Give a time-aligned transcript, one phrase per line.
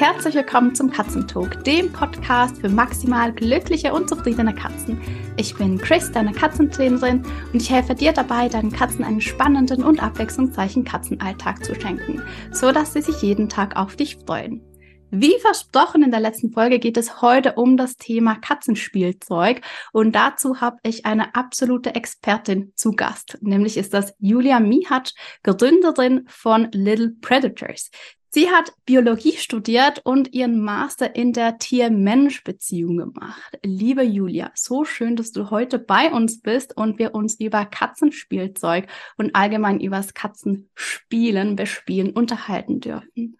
[0.00, 4.98] Herzlich willkommen zum Katzentalk, dem Podcast für maximal glückliche und zufriedene Katzen.
[5.36, 7.22] Ich bin Chris, deine Katzentrainerin,
[7.52, 12.72] und ich helfe dir dabei, deinen Katzen einen spannenden und abwechslungsreichen Katzenalltag zu schenken, so
[12.72, 14.62] dass sie sich jeden Tag auf dich freuen.
[15.10, 19.60] Wie versprochen in der letzten Folge geht es heute um das Thema Katzenspielzeug
[19.92, 23.36] und dazu habe ich eine absolute Expertin zu Gast.
[23.42, 25.12] Nämlich ist das Julia Mihatsch,
[25.42, 27.90] Gründerin von Little Predators.
[28.32, 33.58] Sie hat Biologie studiert und ihren Master in der Tier-Mensch-Beziehung gemacht.
[33.64, 38.86] Liebe Julia, so schön, dass du heute bei uns bist und wir uns über Katzenspielzeug
[39.16, 43.36] und allgemein übers Katzenspielen, Bespielen unterhalten dürfen.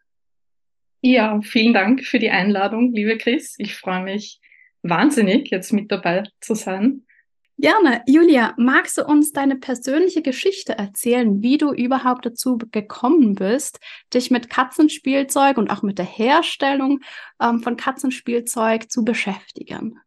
[1.02, 3.54] Ja, vielen Dank für die Einladung, liebe Chris.
[3.58, 4.40] Ich freue mich
[4.82, 7.06] wahnsinnig, jetzt mit dabei zu sein.
[7.60, 8.02] Gerne.
[8.06, 13.80] Julia, magst du uns deine persönliche Geschichte erzählen, wie du überhaupt dazu gekommen bist,
[14.14, 17.00] dich mit Katzenspielzeug und auch mit der Herstellung
[17.38, 19.98] ähm, von Katzenspielzeug zu beschäftigen?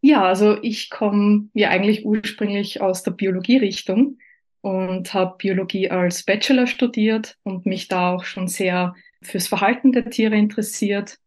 [0.00, 4.18] Ja, also ich komme ja eigentlich ursprünglich aus der Biologierichtung
[4.60, 10.08] und habe Biologie als Bachelor studiert und mich da auch schon sehr fürs Verhalten der
[10.08, 11.18] Tiere interessiert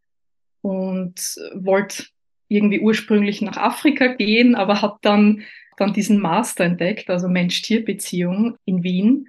[0.61, 2.05] und wollte
[2.49, 5.43] irgendwie ursprünglich nach Afrika gehen, aber habe dann,
[5.77, 9.27] dann diesen Master entdeckt, also Mensch-Tier-Beziehung in Wien.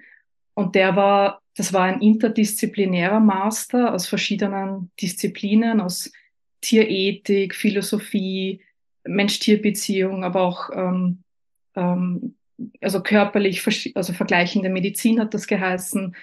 [0.53, 6.11] Und der war, das war ein interdisziplinärer Master aus verschiedenen Disziplinen, aus
[6.61, 8.61] Tierethik, Philosophie,
[9.05, 11.23] Mensch-Tier-Beziehung, aber auch ähm,
[11.75, 12.35] ähm,
[12.81, 16.15] also körperlich, also vergleichende Medizin hat das geheißen.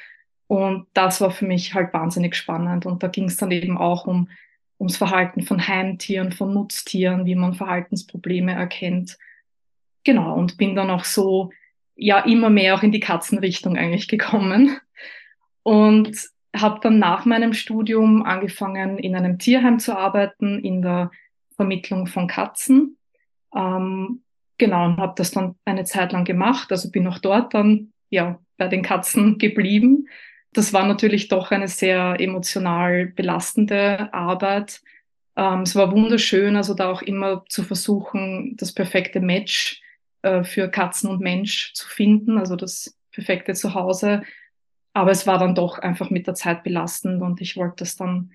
[0.46, 2.86] Und das war für mich halt wahnsinnig spannend.
[2.86, 4.28] Und da ging es dann eben auch um
[4.78, 9.18] ums Verhalten von Heimtieren, von Nutztieren, wie man Verhaltensprobleme erkennt.
[10.04, 11.50] Genau, und bin dann auch so,
[11.96, 14.76] ja, immer mehr auch in die Katzenrichtung eigentlich gekommen.
[15.62, 16.16] Und
[16.56, 21.10] habe dann nach meinem Studium angefangen, in einem Tierheim zu arbeiten, in der
[21.56, 22.96] Vermittlung von Katzen.
[23.54, 24.22] Ähm,
[24.56, 26.70] genau, und habe das dann eine Zeit lang gemacht.
[26.70, 30.08] Also bin auch dort dann ja bei den Katzen geblieben
[30.52, 34.80] das war natürlich doch eine sehr emotional belastende Arbeit.
[35.36, 39.82] Ähm, es war wunderschön, also da auch immer zu versuchen, das perfekte Match
[40.22, 44.22] äh, für Katzen und Mensch zu finden, also das perfekte Zuhause.
[44.94, 48.32] Aber es war dann doch einfach mit der Zeit belastend und ich wollte das dann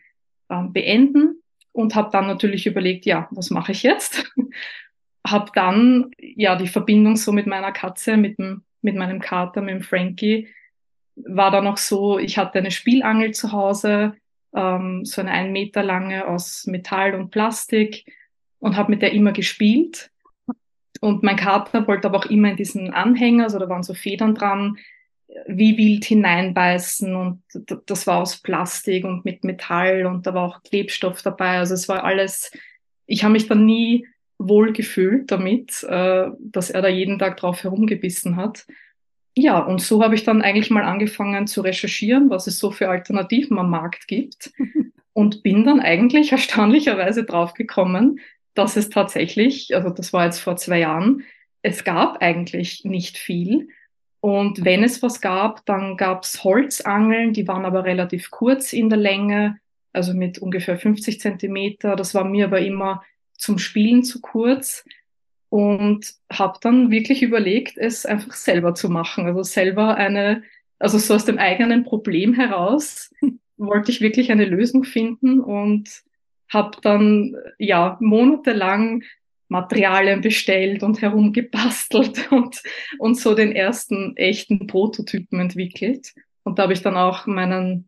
[0.49, 1.41] ähm, beenden
[1.71, 4.31] und habe dann natürlich überlegt, ja, was mache ich jetzt?
[5.27, 9.73] habe dann ja die Verbindung so mit meiner Katze, mit, dem, mit meinem Kater, mit
[9.73, 10.47] dem Frankie,
[11.15, 14.15] war da noch so, ich hatte eine Spielangel zu Hause,
[14.55, 18.05] ähm, so eine ein Meter lange aus Metall und Plastik
[18.59, 20.11] und habe mit der immer gespielt.
[21.01, 24.35] Und mein Kater wollte aber auch immer in diesen Anhänger, also da waren so Federn
[24.35, 24.77] dran,
[25.47, 27.41] wie wild hineinbeißen und
[27.85, 31.57] das war aus Plastik und mit Metall und da war auch Klebstoff dabei.
[31.57, 32.51] Also es war alles,
[33.05, 34.07] ich habe mich dann nie
[34.37, 38.65] wohl gefühlt damit, äh, dass er da jeden Tag drauf herumgebissen hat.
[39.35, 42.89] Ja, und so habe ich dann eigentlich mal angefangen zu recherchieren, was es so für
[42.89, 44.51] Alternativen am Markt gibt
[45.13, 48.19] und bin dann eigentlich erstaunlicherweise draufgekommen,
[48.53, 51.23] dass es tatsächlich, also das war jetzt vor zwei Jahren,
[51.63, 53.69] es gab eigentlich nicht viel.
[54.19, 58.89] Und wenn es was gab, dann gab es Holzangeln, die waren aber relativ kurz in
[58.89, 59.59] der Länge,
[59.91, 61.95] also mit ungefähr 50 Zentimeter.
[61.95, 64.85] Das war mir aber immer zum Spielen zu kurz
[65.53, 69.27] und habe dann wirklich überlegt, es einfach selber zu machen.
[69.27, 70.41] Also selber eine,
[70.79, 73.13] also so aus dem eigenen Problem heraus
[73.57, 76.01] wollte ich wirklich eine Lösung finden und
[76.49, 79.03] habe dann ja monatelang
[79.47, 82.63] Materialien bestellt und herumgebastelt und,
[82.97, 86.15] und so den ersten echten Prototypen entwickelt.
[86.41, 87.87] Und da habe ich dann auch meinen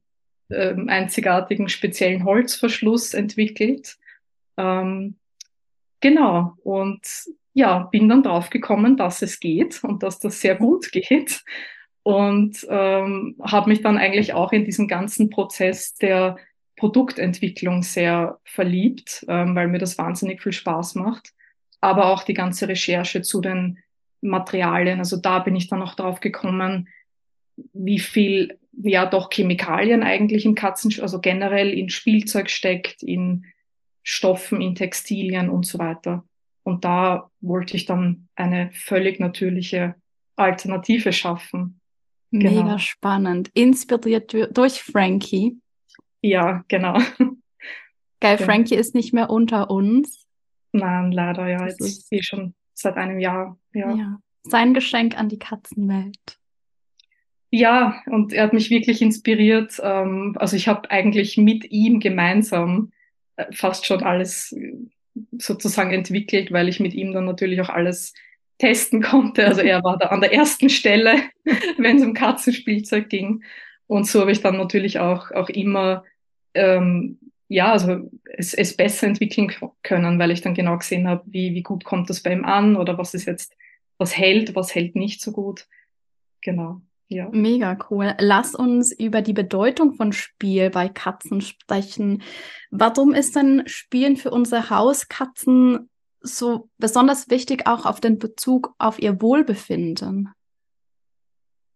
[0.49, 3.97] äh, einzigartigen speziellen Holzverschluss entwickelt.
[4.55, 5.15] Ähm,
[5.99, 6.53] genau.
[6.63, 7.01] Und
[7.55, 11.41] ja, bin dann drauf gekommen, dass es geht und dass das sehr gut geht.
[12.03, 16.37] Und ähm, habe mich dann eigentlich auch in diesen ganzen Prozess der
[16.75, 21.31] Produktentwicklung sehr verliebt, ähm, weil mir das wahnsinnig viel Spaß macht.
[21.79, 23.79] Aber auch die ganze Recherche zu den
[24.21, 24.99] Materialien.
[24.99, 26.89] Also da bin ich dann auch drauf gekommen,
[27.73, 33.45] wie viel ja doch Chemikalien eigentlich im Katzen, also generell in Spielzeug steckt, in
[34.03, 36.25] Stoffen, in Textilien und so weiter.
[36.65, 39.93] Und da wollte ich dann eine völlig natürliche
[40.35, 41.79] Alternative schaffen.
[42.31, 42.63] Genau.
[42.63, 43.51] Mega spannend.
[43.53, 45.59] Inspiriert durch Frankie.
[46.21, 46.97] Ja, genau.
[48.19, 48.45] Geil, ja.
[48.45, 50.25] Frankie ist nicht mehr unter uns.
[50.71, 51.59] Nein, leider, ja.
[51.59, 53.57] Das jetzt ist eh schon seit einem Jahr.
[53.73, 53.93] Ja.
[53.93, 54.19] ja.
[54.41, 56.39] Sein Geschenk an die Katzenwelt.
[57.51, 59.79] Ja, und er hat mich wirklich inspiriert.
[59.83, 62.91] Ähm, also ich habe eigentlich mit ihm gemeinsam
[63.35, 64.53] äh, fast schon alles
[65.37, 68.13] sozusagen entwickelt, weil ich mit ihm dann natürlich auch alles
[68.57, 69.45] testen konnte.
[69.45, 71.15] Also er war da an der ersten Stelle,
[71.77, 73.43] wenn es um Katzenspielzeug ging.
[73.87, 76.03] Und so habe ich dann natürlich auch, auch immer
[76.53, 79.51] ähm, ja, also es, es besser entwickeln
[79.83, 82.75] können, weil ich dann genau gesehen habe, wie, wie gut kommt das bei ihm an
[82.75, 83.55] oder was ist jetzt,
[83.97, 85.67] was hält, was hält nicht so gut.
[86.41, 86.81] Genau.
[87.07, 87.29] Ja.
[87.31, 88.15] Mega cool.
[88.19, 92.23] Lass uns über die Bedeutung von Spiel bei Katzen sprechen.
[92.71, 95.89] Warum ist denn Spielen für unsere Hauskatzen
[96.21, 100.29] so besonders wichtig, auch auf den Bezug auf ihr Wohlbefinden?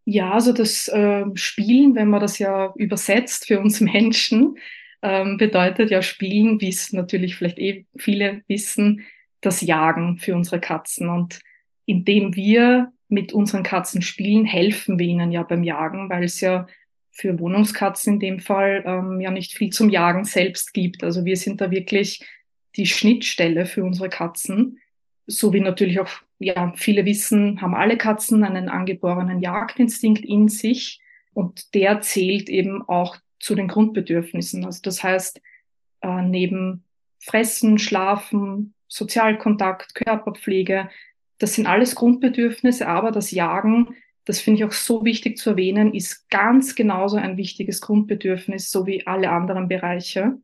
[0.05, 4.57] Ja, also das äh, Spielen, wenn man das ja übersetzt für uns Menschen,
[5.03, 9.05] ähm, bedeutet ja Spielen, wie es natürlich vielleicht eh viele wissen,
[9.41, 11.09] das Jagen für unsere Katzen.
[11.09, 11.39] Und
[11.85, 16.67] indem wir mit unseren Katzen spielen, helfen wir ihnen ja beim Jagen, weil es ja
[17.11, 21.03] für Wohnungskatzen in dem Fall ähm, ja nicht viel zum Jagen selbst gibt.
[21.03, 22.23] Also wir sind da wirklich
[22.77, 24.79] die Schnittstelle für unsere Katzen.
[25.27, 31.01] So wie natürlich auch, ja, viele wissen, haben alle Katzen einen angeborenen Jagdinstinkt in sich.
[31.33, 34.65] Und der zählt eben auch zu den Grundbedürfnissen.
[34.65, 35.41] Also das heißt,
[36.01, 36.83] äh, neben
[37.19, 40.89] Fressen, Schlafen, Sozialkontakt, Körperpflege,
[41.39, 43.95] das sind alles Grundbedürfnisse, aber das Jagen,
[44.25, 48.85] das finde ich auch so wichtig zu erwähnen, ist ganz genauso ein wichtiges Grundbedürfnis, so
[48.85, 50.37] wie alle anderen Bereiche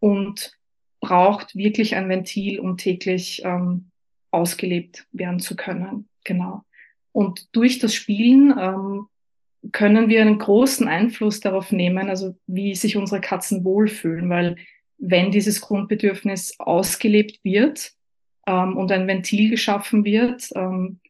[0.00, 0.58] und
[1.00, 3.90] braucht wirklich ein Ventil, um täglich ähm,
[4.30, 6.08] ausgelebt werden zu können.
[6.24, 6.64] Genau.
[7.12, 9.06] Und durch das Spielen ähm,
[9.72, 14.56] können wir einen großen Einfluss darauf nehmen, also wie sich unsere Katzen wohlfühlen, weil
[14.98, 17.92] wenn dieses Grundbedürfnis ausgelebt wird
[18.46, 21.00] ähm, und ein Ventil geschaffen wird, ähm,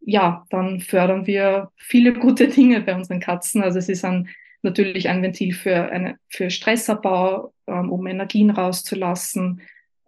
[0.00, 3.62] ja, dann fördern wir viele gute Dinge bei unseren Katzen.
[3.62, 4.28] Also es ist ein,
[4.62, 9.60] natürlich ein Ventil für, eine, für Stressabbau, ähm, um Energien rauszulassen.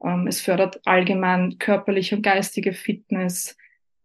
[0.04, 3.56] Ähm, es fördert allgemein körperliche und geistige Fitness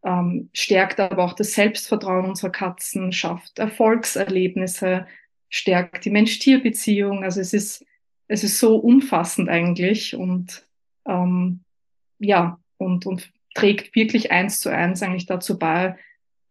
[0.08, 5.06] ähm, stärkt aber auch das Selbstvertrauen unserer Katzen, schafft Erfolgserlebnisse,
[5.50, 7.24] stärkt die Mensch-Tier-Beziehung.
[7.24, 7.86] Also es ist,
[8.28, 10.66] es ist so umfassend eigentlich und
[11.06, 11.62] ähm,
[12.20, 15.98] ja, und, und trägt wirklich eins zu eins eigentlich dazu bei,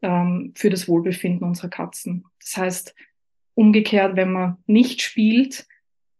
[0.02, 2.24] ähm, für das Wohlbefinden unserer Katzen.
[2.40, 2.94] Das heißt,
[3.54, 5.66] umgekehrt, wenn man nicht spielt,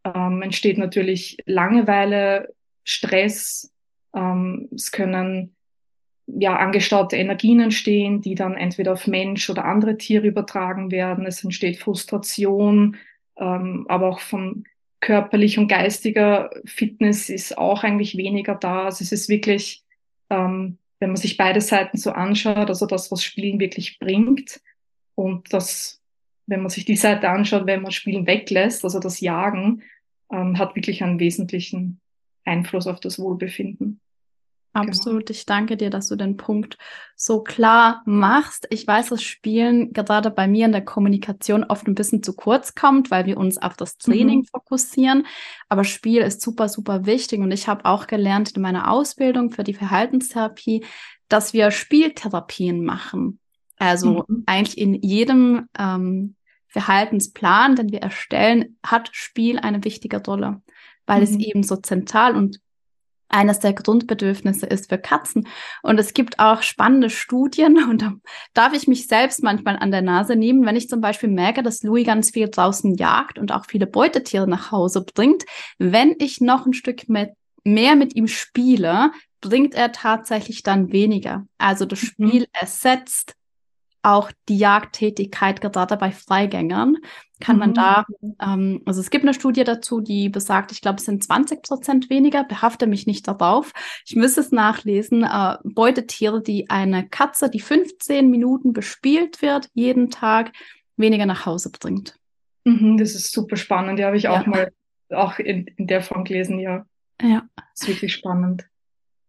[0.05, 2.55] ähm, entsteht natürlich Langeweile,
[2.85, 3.73] Stress,
[4.15, 5.57] ähm, es können
[6.27, 11.25] ja, angestaute Energien entstehen, die dann entweder auf Mensch oder andere Tiere übertragen werden.
[11.25, 12.97] Es entsteht Frustration,
[13.37, 14.65] ähm, aber auch von
[15.07, 18.87] körperlich und geistiger Fitness ist auch eigentlich weniger da.
[18.87, 19.85] Also es ist wirklich,
[20.31, 24.61] ähm, wenn man sich beide Seiten so anschaut, also das, was Spielen wirklich bringt
[25.15, 26.03] und das,
[26.47, 29.83] wenn man sich die Seite anschaut, wenn man Spielen weglässt, also das Jagen,
[30.33, 32.01] ähm, hat wirklich einen wesentlichen
[32.45, 34.01] Einfluss auf das Wohlbefinden.
[34.81, 34.89] Genau.
[34.89, 35.31] Absolut.
[35.31, 36.77] Ich danke dir, dass du den Punkt
[37.15, 38.67] so klar machst.
[38.71, 42.75] Ich weiß, dass Spielen gerade bei mir in der Kommunikation oft ein bisschen zu kurz
[42.75, 44.45] kommt, weil wir uns auf das Training mhm.
[44.45, 45.27] fokussieren.
[45.71, 47.41] Aber Spiel ist super, super wichtig.
[47.41, 50.85] Und ich habe auch gelernt in meiner Ausbildung für die Verhaltenstherapie,
[51.29, 53.39] dass wir Spieltherapien machen.
[53.79, 54.43] Also mhm.
[54.47, 56.35] eigentlich in jedem ähm,
[56.69, 60.61] Verhaltensplan, den wir erstellen, hat Spiel eine wichtige Rolle,
[61.07, 61.25] weil mhm.
[61.25, 62.61] es eben so zentral und
[63.29, 65.47] eines der Grundbedürfnisse ist für Katzen.
[65.83, 68.13] Und es gibt auch spannende Studien und da
[68.55, 71.83] darf ich mich selbst manchmal an der Nase nehmen, wenn ich zum Beispiel merke, dass
[71.83, 75.45] Louis ganz viel draußen jagt und auch viele Beutetiere nach Hause bringt.
[75.79, 77.31] Wenn ich noch ein Stück mit,
[77.65, 81.47] mehr mit ihm spiele, bringt er tatsächlich dann weniger.
[81.59, 82.07] Also das mhm.
[82.07, 82.47] Spiel mhm.
[82.53, 83.36] ersetzt
[84.07, 86.97] auch die Jagdtätigkeit gerade bei Freigängern
[87.41, 87.75] kann man mhm.
[87.75, 88.07] da,
[88.41, 92.09] ähm, also es gibt eine Studie dazu, die besagt, ich glaube, es sind 20 Prozent
[92.09, 93.73] weniger, behafte mich nicht darauf.
[94.07, 100.11] Ich müsste es nachlesen, äh, Beutetiere, die eine Katze, die 15 Minuten bespielt wird, jeden
[100.11, 100.53] Tag,
[100.97, 102.17] weniger nach Hause bringt.
[102.65, 104.41] Mhm, das ist super spannend, die habe ich ja.
[104.41, 104.73] auch mal
[105.11, 106.87] auch in, in der Form gelesen, ja.
[107.21, 107.43] Ja.
[107.57, 108.67] Das ist wirklich spannend.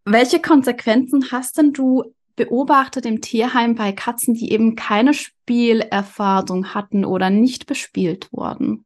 [0.06, 7.04] Welche Konsequenzen hast denn du beobachtet im Tierheim bei Katzen, die eben keine Spielerfahrung hatten
[7.04, 8.86] oder nicht bespielt wurden?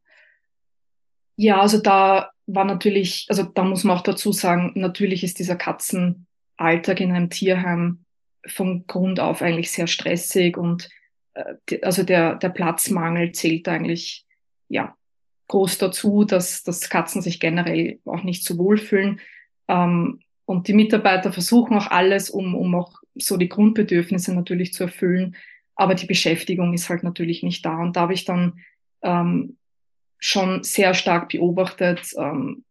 [1.36, 5.56] Ja, also da war natürlich, also da muss man auch dazu sagen, natürlich ist dieser
[5.56, 8.06] Katzenalltag in einem Tierheim
[8.48, 10.90] von Grund auf eigentlich sehr stressig und
[11.34, 14.26] äh, also der, der Platzmangel zählt eigentlich
[14.68, 14.96] ja
[15.50, 19.20] groß dazu, dass, dass Katzen sich generell auch nicht so wohlfühlen.
[19.68, 24.84] Ähm, und die Mitarbeiter versuchen auch alles, um, um auch so die Grundbedürfnisse natürlich zu
[24.84, 25.36] erfüllen.
[25.76, 27.78] aber die Beschäftigung ist halt natürlich nicht da.
[27.78, 28.60] Und da habe ich dann
[29.02, 29.58] ähm,
[30.20, 32.64] schon sehr stark beobachtet, ähm,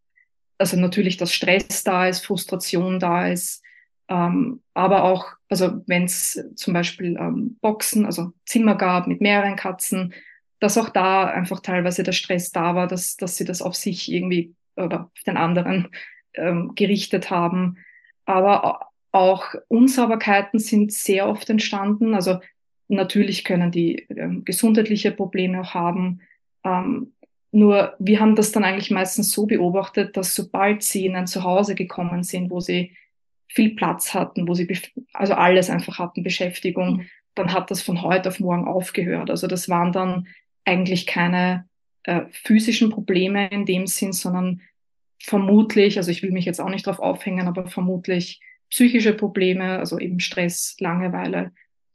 [0.58, 3.62] also natürlich, dass Stress da ist, Frustration da ist,
[4.08, 9.56] ähm, aber auch, also wenn es zum Beispiel ähm, Boxen, also Zimmer gab mit mehreren
[9.56, 10.12] Katzen,
[10.58, 14.12] dass auch da einfach teilweise der Stress da war, dass, dass sie das auf sich
[14.12, 15.88] irgendwie oder auf den anderen
[16.34, 17.78] ähm, gerichtet haben.
[18.24, 22.14] Aber auch Unsauberkeiten sind sehr oft entstanden.
[22.14, 22.40] Also
[22.88, 26.20] natürlich können die ähm, gesundheitliche Probleme auch haben.
[26.64, 27.12] Ähm,
[27.52, 31.74] nur wir haben das dann eigentlich meistens so beobachtet, dass sobald sie in ein Zuhause
[31.74, 32.96] gekommen sind, wo sie
[33.48, 34.68] viel Platz hatten, wo sie
[35.12, 37.06] also alles einfach hatten, Beschäftigung, mhm.
[37.34, 39.30] dann hat das von heute auf morgen aufgehört.
[39.30, 40.28] Also das waren dann
[40.64, 41.68] eigentlich keine
[42.04, 44.60] äh, physischen Probleme in dem Sinn, sondern
[45.22, 49.98] vermutlich, also ich will mich jetzt auch nicht darauf aufhängen, aber vermutlich psychische Probleme, also
[49.98, 51.52] eben Stress, Langeweile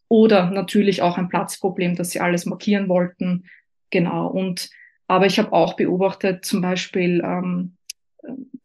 [0.08, 3.46] oder natürlich auch ein Platzproblem, dass sie alles markieren wollten.
[3.89, 4.27] Genau.
[4.27, 4.70] Und
[5.08, 7.77] aber ich habe auch beobachtet, zum Beispiel ähm,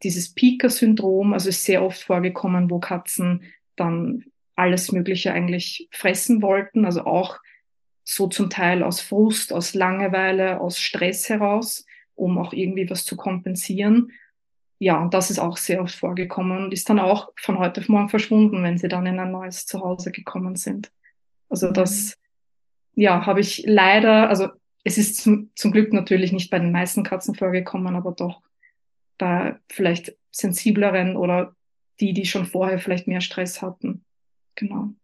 [0.03, 3.45] dieses Pika-Syndrom, also ist sehr oft vorgekommen, wo Katzen
[3.77, 4.25] dann
[4.57, 7.39] alles Mögliche eigentlich fressen wollten, also auch
[8.05, 13.17] so zum Teil aus Frust, aus Langeweile, aus Stress heraus, um auch irgendwie was zu
[13.17, 14.13] kompensieren.
[14.83, 17.89] Ja, und das ist auch sehr oft vorgekommen und ist dann auch von heute auf
[17.89, 20.91] morgen verschwunden, wenn sie dann in ein neues Zuhause gekommen sind.
[21.51, 21.75] Also mhm.
[21.75, 22.17] das,
[22.95, 24.49] ja, habe ich leider, also
[24.83, 28.41] es ist zum, zum Glück natürlich nicht bei den meisten Katzen vorgekommen, aber doch
[29.19, 31.55] bei vielleicht sensibleren oder
[32.01, 34.03] die, die schon vorher vielleicht mehr Stress hatten.
[34.55, 34.95] Genau.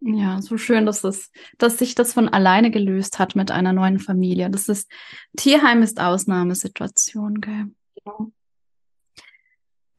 [0.00, 3.98] Ja, so schön, dass es, dass sich das von alleine gelöst hat mit einer neuen
[3.98, 4.50] Familie.
[4.50, 4.90] Das ist,
[5.38, 7.70] Tierheim ist Ausnahmesituation, gell?
[7.94, 8.30] Genau.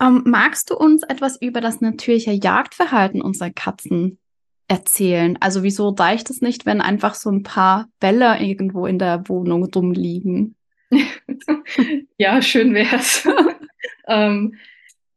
[0.02, 4.20] Ähm, magst du uns etwas über das natürliche Jagdverhalten unserer Katzen
[4.68, 5.38] erzählen?
[5.40, 9.66] Also wieso reicht es nicht, wenn einfach so ein paar Bälle irgendwo in der Wohnung
[9.66, 10.56] rumliegen?
[12.18, 13.28] ja, schön wär's.
[14.08, 14.56] ähm,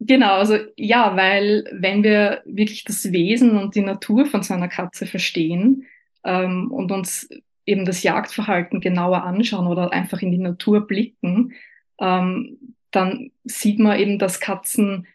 [0.00, 4.68] genau, also ja, weil wenn wir wirklich das Wesen und die Natur von so einer
[4.68, 5.87] Katze verstehen
[6.25, 7.28] ähm, und uns
[7.64, 11.54] eben das Jagdverhalten genauer anschauen oder einfach in die Natur blicken,
[12.00, 15.07] ähm, dann sieht man eben, dass Katzen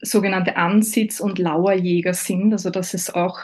[0.00, 2.52] sogenannte Ansitz- und Lauerjäger sind.
[2.52, 3.40] Also das ist auch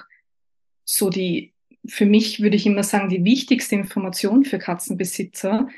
[0.85, 1.53] so die,
[1.87, 5.69] für mich würde ich immer sagen, die wichtigste Information für Katzenbesitzer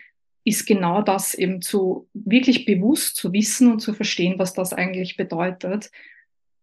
[0.44, 5.16] ist genau das eben zu wirklich bewusst zu wissen und zu verstehen, was das eigentlich
[5.16, 5.90] bedeutet.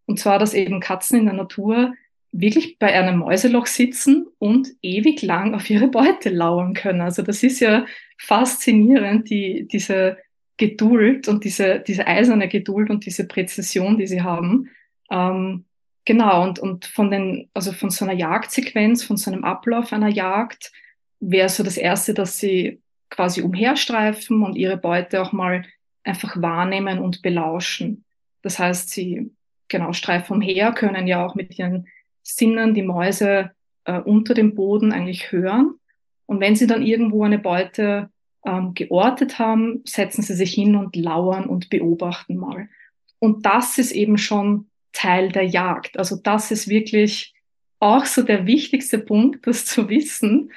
[0.06, 1.94] Und zwar, dass eben Katzen in der Natur
[2.32, 7.02] wirklich bei einem Mäuseloch sitzen und ewig lang auf ihre Beute lauern können.
[7.02, 7.86] Also das ist ja
[8.18, 10.18] faszinierend, die, diese
[10.60, 14.70] Geduld und diese, diese eiserne Geduld und diese Präzision, die sie haben.
[15.10, 15.66] Ähm,
[16.10, 20.08] Genau, und, und von den, also von so einer Jagdsequenz, von so einem Ablauf einer
[20.08, 20.72] Jagd,
[21.20, 25.66] wäre so das erste, dass sie quasi umherstreifen und ihre Beute auch mal
[26.04, 28.06] einfach wahrnehmen und belauschen.
[28.42, 29.32] Das heißt, sie
[29.68, 31.88] genau streifen umher, können ja auch mit ihren
[32.24, 33.52] Sinnen die Mäuse
[33.84, 35.76] äh, unter dem Boden eigentlich hören.
[36.26, 38.10] Und wenn sie dann irgendwo eine Beute
[38.46, 42.70] ähm, geortet haben, setzen sie sich hin und lauern und beobachten mal.
[43.20, 45.98] Und das ist eben schon Teil der Jagd.
[46.00, 47.34] Also das ist wirklich
[47.80, 50.52] auch so der wichtigste Punkt, das zu wissen.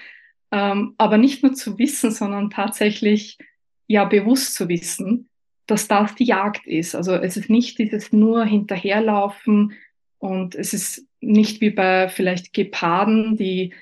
[0.51, 3.39] Ähm, aber nicht nur zu wissen, sondern tatsächlich
[3.87, 5.29] ja bewusst zu wissen,
[5.67, 6.95] dass das die Jagd ist.
[6.95, 9.73] Also es ist nicht dieses nur hinterherlaufen
[10.19, 13.73] und es ist nicht wie bei vielleicht Geparden, die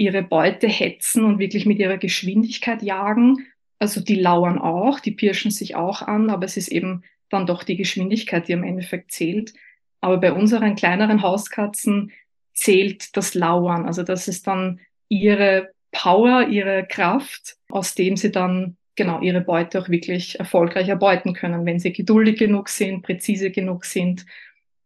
[0.00, 3.46] ihre Beute hetzen und wirklich mit ihrer Geschwindigkeit jagen.
[3.78, 7.64] Also die lauern auch, die pirschen sich auch an, aber es ist eben dann doch
[7.64, 9.52] die Geschwindigkeit, die am Endeffekt zählt.
[10.00, 12.12] Aber bei unseren kleineren Hauskatzen
[12.54, 13.84] zählt das Lauern.
[13.84, 14.80] Also das ist dann
[15.10, 21.34] ihre Power, ihre Kraft, aus dem sie dann genau ihre Beute auch wirklich erfolgreich erbeuten
[21.34, 24.24] können, wenn sie geduldig genug sind, präzise genug sind.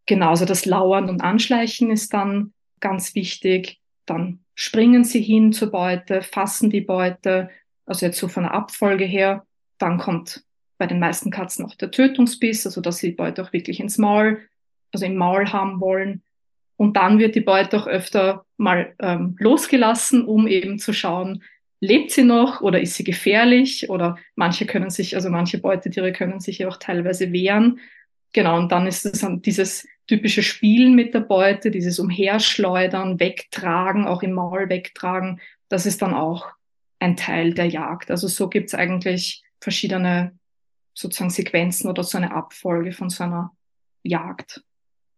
[0.07, 3.79] Genauso das Lauern und Anschleichen ist dann ganz wichtig.
[4.07, 7.51] Dann springen sie hin zur Beute, fassen die Beute,
[7.87, 9.47] also jetzt so von der Abfolge her.
[9.79, 10.45] Dann kommt
[10.79, 13.99] bei den meisten Katzen auch der Tötungsbiss, also dass sie die Beute auch wirklich ins
[13.99, 14.41] Maul
[14.95, 16.23] also im Maul haben wollen.
[16.77, 21.43] Und dann wird die Beute auch öfter mal ähm, losgelassen, um eben zu schauen,
[21.81, 26.41] lebt sie noch oder ist sie gefährlich oder manche können sich, also manche Beutetiere können
[26.41, 27.81] sich ja auch teilweise wehren.
[28.35, 34.23] Genau, und dann ist es dieses typische Spielen mit der Beute, dieses Umherschleudern, Wegtragen, auch
[34.23, 36.49] im Maul wegtragen, das ist dann auch
[36.99, 38.11] ein Teil der Jagd.
[38.11, 40.39] Also so gibt's eigentlich verschiedene
[40.93, 43.53] sozusagen Sequenzen oder so eine Abfolge von so einer
[44.03, 44.63] Jagd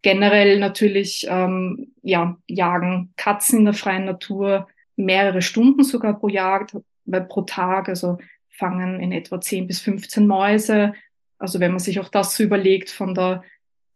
[0.07, 6.77] generell natürlich ähm, ja, jagen Katzen in der freien Natur mehrere Stunden sogar pro Jagd,
[7.07, 8.19] weil pro Tag, also
[8.49, 10.93] fangen in etwa 10 bis 15 Mäuse.
[11.39, 13.43] Also wenn man sich auch das so überlegt von der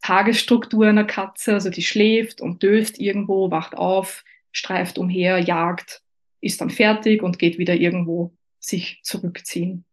[0.02, 6.02] Tagesstruktur einer Katze, also die schläft und döft irgendwo, wacht auf, streift umher, jagt,
[6.40, 9.85] ist dann fertig und geht wieder irgendwo sich zurückziehen.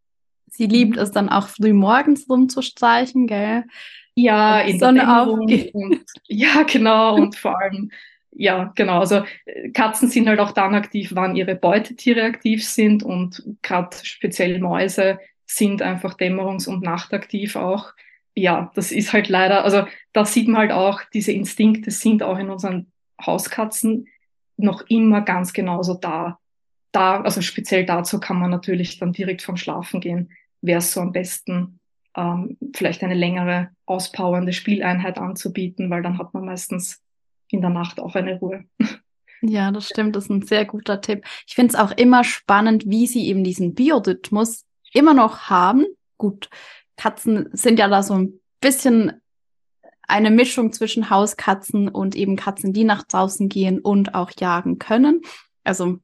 [0.50, 3.64] Sie liebt es dann auch früh morgens rumzustreichen, gell?
[4.14, 5.74] Ja, in Sonne der aufgeht.
[5.74, 7.14] Und, ja, genau.
[7.16, 7.90] Und vor allem,
[8.32, 9.00] ja, genau.
[9.00, 13.96] Also äh, Katzen sind halt auch dann aktiv, wann ihre Beutetiere aktiv sind und gerade
[14.02, 17.92] speziell Mäuse sind einfach dämmerungs- und nachtaktiv auch.
[18.34, 22.38] Ja, das ist halt leider, also da sieht man halt auch, diese Instinkte sind auch
[22.38, 22.92] in unseren
[23.24, 24.06] Hauskatzen
[24.56, 26.38] noch immer ganz genauso da.
[26.92, 30.30] Da, also speziell dazu kann man natürlich dann direkt vom Schlafen gehen.
[30.60, 31.80] Wäre es so am besten,
[32.16, 37.02] ähm, vielleicht eine längere auspowernde Spieleinheit anzubieten, weil dann hat man meistens
[37.50, 38.64] in der Nacht auch eine Ruhe.
[39.40, 41.24] Ja, das stimmt, das ist ein sehr guter Tipp.
[41.46, 45.86] Ich finde es auch immer spannend, wie sie eben diesen Biorhythmus immer noch haben.
[46.16, 46.48] Gut,
[46.96, 49.20] Katzen sind ja da so ein bisschen
[50.08, 55.20] eine Mischung zwischen Hauskatzen und eben Katzen, die nach draußen gehen und auch jagen können.
[55.64, 55.98] Also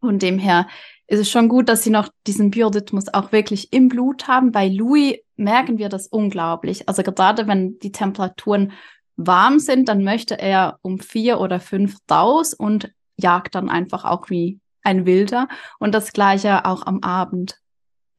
[0.00, 0.66] von dem her
[1.06, 4.52] ist es schon gut, dass sie noch diesen Biorhythmus auch wirklich im Blut haben.
[4.52, 6.88] Bei Louis merken wir das unglaublich.
[6.88, 8.72] Also gerade wenn die Temperaturen
[9.16, 14.30] warm sind, dann möchte er um vier oder fünf raus und jagt dann einfach auch
[14.30, 15.48] wie ein Wilder.
[15.78, 17.58] Und das gleiche auch am Abend.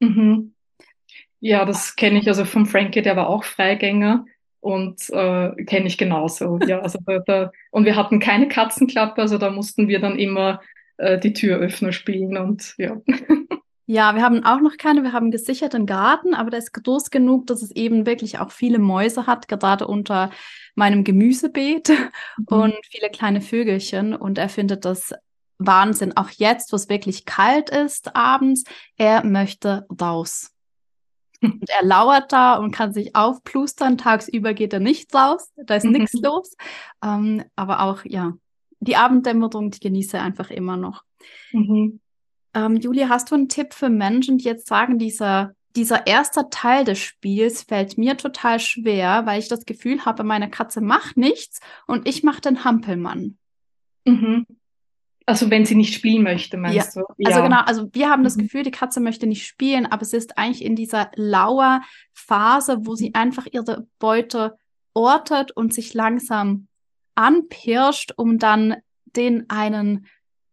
[0.02, 0.54] Mhm.
[1.40, 4.26] Ja, das kenne ich also von Frankie, der war auch Freigänger
[4.60, 6.60] und äh, kenne ich genauso.
[6.68, 10.62] Ja, also da, und wir hatten keine Katzenklappe, also da mussten wir dann immer
[10.98, 13.02] äh, die Türöffner spielen und ja.
[13.88, 15.04] Ja, wir haben auch noch keine.
[15.04, 18.80] Wir haben gesicherten Garten, aber der ist groß genug, dass es eben wirklich auch viele
[18.80, 20.30] Mäuse hat, gerade unter
[20.76, 22.46] meinem Gemüsebeet mhm.
[22.48, 24.16] und viele kleine Vögelchen.
[24.16, 25.14] Und er findet das
[25.66, 26.16] Wahnsinn.
[26.18, 28.64] Auch jetzt, wo es wirklich kalt ist abends,
[28.98, 30.52] er möchte raus.
[31.42, 33.98] Und er lauert da und kann sich aufplustern.
[33.98, 36.22] Tagsüber geht er nicht raus, da ist nichts mhm.
[36.22, 36.56] los.
[37.04, 38.34] Ähm, aber auch, ja,
[38.80, 41.04] die Abenddämmerung, die genieße er einfach immer noch.
[41.52, 42.00] Mhm.
[42.54, 46.84] Ähm, Julia, hast du einen Tipp für Menschen, die jetzt sagen, dieser, dieser erste Teil
[46.84, 51.60] des Spiels fällt mir total schwer, weil ich das Gefühl habe, meine Katze macht nichts
[51.88, 53.38] und ich mache den Hampelmann.
[54.06, 54.46] Mhm.
[55.26, 57.02] Also wenn sie nicht spielen möchte, meinst ja.
[57.02, 57.14] du?
[57.18, 57.30] Ja.
[57.30, 58.44] Also genau, also wir haben das mhm.
[58.44, 61.82] Gefühl, die Katze möchte nicht spielen, aber es ist eigentlich in dieser lauer
[62.14, 64.58] Phase, wo sie einfach ihre Beute
[64.94, 66.68] ortet und sich langsam
[67.16, 70.08] anpirscht, um dann den einen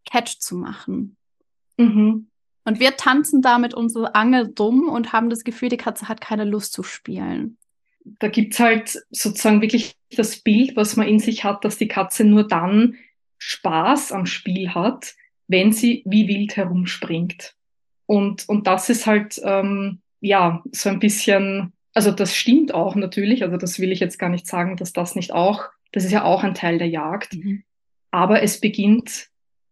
[0.04, 1.16] Catch zu machen.
[1.76, 2.28] Mhm.
[2.64, 6.44] Und wir tanzen damit unsere Angel dumm und haben das Gefühl, die Katze hat keine
[6.44, 7.56] Lust zu spielen.
[8.04, 12.24] Da gibt's halt sozusagen wirklich das Bild, was man in sich hat, dass die Katze
[12.24, 12.96] nur dann
[13.38, 15.14] Spaß am Spiel hat,
[15.46, 17.54] wenn sie wie wild herumspringt.
[18.06, 23.42] Und, und das ist halt, ähm, ja, so ein bisschen, also das stimmt auch natürlich,
[23.42, 26.24] also das will ich jetzt gar nicht sagen, dass das nicht auch, das ist ja
[26.24, 27.34] auch ein Teil der Jagd.
[27.34, 27.64] Mhm.
[28.10, 29.28] Aber es beginnt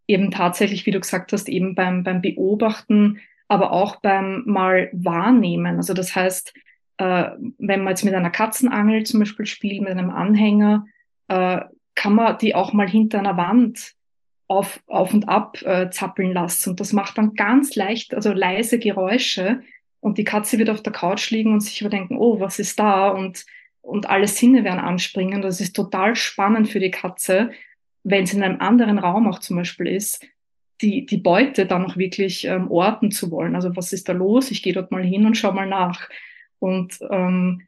[0.06, 5.76] eben tatsächlich, wie du gesagt hast, eben beim, beim Beobachten, aber auch beim mal wahrnehmen.
[5.76, 6.54] Also das heißt,
[6.98, 10.86] äh, wenn man jetzt mit einer Katzenangel zum Beispiel spielt, mit einem Anhänger,
[11.28, 11.60] äh,
[11.96, 13.94] kann man die auch mal hinter einer Wand
[14.46, 16.70] auf, auf und ab äh, zappeln lassen.
[16.70, 19.62] Und das macht dann ganz leicht, also leise Geräusche.
[19.98, 23.08] Und die Katze wird auf der Couch liegen und sich überdenken, oh, was ist da?
[23.08, 23.44] Und,
[23.80, 25.42] und alle Sinne werden anspringen.
[25.42, 27.50] Das ist total spannend für die Katze,
[28.04, 30.24] wenn es in einem anderen Raum auch zum Beispiel ist,
[30.80, 33.56] die, die Beute dann auch wirklich ähm, orten zu wollen.
[33.56, 34.50] Also was ist da los?
[34.50, 36.08] Ich gehe dort mal hin und schau mal nach.
[36.60, 37.62] Und ähm,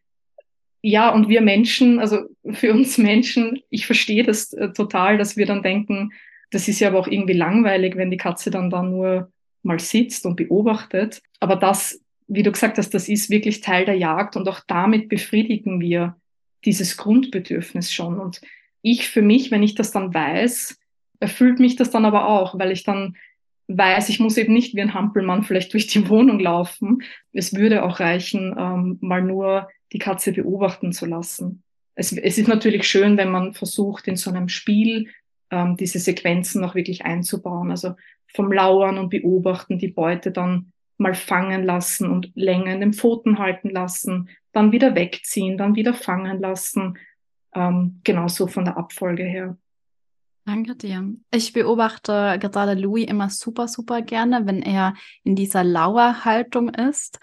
[0.88, 5.44] ja, und wir Menschen, also für uns Menschen, ich verstehe das äh, total, dass wir
[5.44, 6.12] dann denken,
[6.50, 9.30] das ist ja aber auch irgendwie langweilig, wenn die Katze dann da nur
[9.62, 11.20] mal sitzt und beobachtet.
[11.40, 15.10] Aber das, wie du gesagt hast, das ist wirklich Teil der Jagd und auch damit
[15.10, 16.16] befriedigen wir
[16.64, 18.18] dieses Grundbedürfnis schon.
[18.18, 18.40] Und
[18.80, 20.78] ich für mich, wenn ich das dann weiß,
[21.20, 23.14] erfüllt mich das dann aber auch, weil ich dann
[23.68, 27.02] weiß, ich muss eben nicht wie ein Hampelmann vielleicht durch die Wohnung laufen.
[27.32, 31.62] Es würde auch reichen, ähm, mal nur die Katze beobachten zu lassen.
[31.94, 35.08] Es, es ist natürlich schön, wenn man versucht, in so einem Spiel
[35.50, 37.70] ähm, diese Sequenzen noch wirklich einzubauen.
[37.70, 37.94] Also
[38.34, 43.38] vom Lauern und Beobachten die Beute dann mal fangen lassen und länger in den Pfoten
[43.38, 46.98] halten lassen, dann wieder wegziehen, dann wieder fangen lassen
[47.54, 49.56] ähm, genauso von der Abfolge her.
[50.48, 51.04] Danke dir.
[51.30, 57.18] Ich beobachte gerade Louis immer super, super gerne, wenn er in dieser Lauerhaltung ist,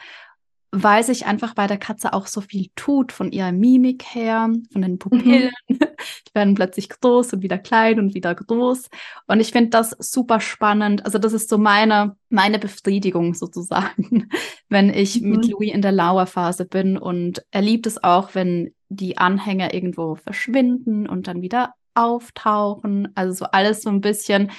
[0.69, 4.81] weil sich einfach bei der Katze auch so viel tut von ihrer Mimik her, von
[4.83, 5.49] den Pupillen.
[5.67, 5.79] Mhm.
[5.79, 8.89] Die werden plötzlich groß und wieder klein und wieder groß.
[9.25, 11.03] Und ich finde das super spannend.
[11.03, 14.29] Also das ist so meine, meine Befriedigung sozusagen,
[14.69, 15.29] wenn ich mhm.
[15.31, 16.95] mit Louis in der Lauerphase bin.
[16.95, 23.09] Und er liebt es auch, wenn die Anhänger irgendwo verschwinden und dann wieder auftauchen.
[23.15, 24.51] Also so alles so ein bisschen,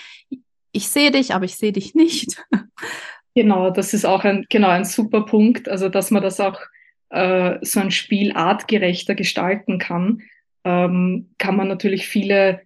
[0.73, 2.45] ich sehe dich, aber ich sehe dich nicht.
[3.37, 6.59] Genau, das ist auch ein, genau ein super Punkt, also dass man das auch
[7.11, 10.23] äh, so ein Spiel artgerechter gestalten kann,
[10.65, 12.63] ähm, kann man natürlich viele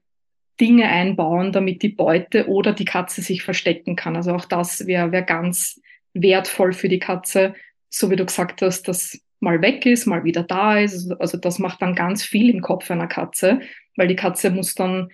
[0.60, 4.14] Dinge einbauen, damit die Beute oder die Katze sich verstecken kann.
[4.14, 5.80] Also auch das wäre wär ganz
[6.14, 7.54] wertvoll für die Katze,
[7.88, 11.10] so wie du gesagt hast, dass mal weg ist, mal wieder da ist.
[11.18, 13.60] Also das macht dann ganz viel im Kopf einer Katze,
[13.96, 15.10] weil die Katze muss dann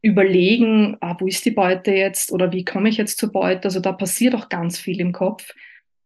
[0.00, 3.64] überlegen, ah, wo ist die Beute jetzt oder wie komme ich jetzt zur Beute.
[3.64, 5.54] Also da passiert auch ganz viel im Kopf.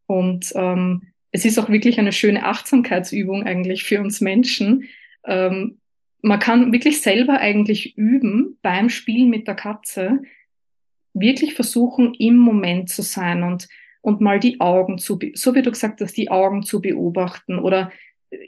[0.06, 4.88] Und ähm, es ist auch wirklich eine schöne Achtsamkeitsübung eigentlich für uns Menschen.
[5.24, 5.78] Ähm,
[6.22, 10.22] man kann wirklich selber eigentlich üben beim Spielen mit der Katze,
[11.12, 13.68] wirklich versuchen, im Moment zu sein und,
[14.08, 17.92] und mal die Augen zu, so wie du gesagt hast, die Augen zu beobachten oder